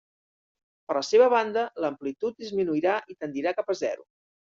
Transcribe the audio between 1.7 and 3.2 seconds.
l'amplitud disminuirà